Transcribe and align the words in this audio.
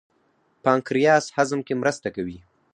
پانکریاس 0.63 1.25
هضم 1.37 1.59
کې 1.67 1.73
مرسته 1.81 2.07
کوي. 2.15 2.37